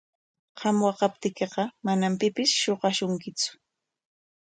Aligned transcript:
Qam 0.59 0.77
waqaptiykiqa 0.85 1.63
manam 1.85 2.13
pipis 2.19 2.51
shuqashunkitsu. 2.61 3.49